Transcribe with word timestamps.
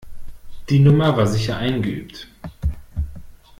Die 0.69 0.79
Nummer 0.79 1.15
war 1.15 1.27
sicher 1.27 1.57
eingeübt. 1.57 2.27